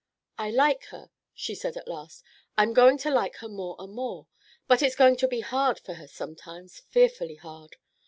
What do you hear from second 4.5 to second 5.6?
But it's going to be